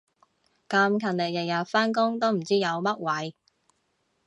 [0.67, 3.33] 咁勤力日日返工都唔知有乜謂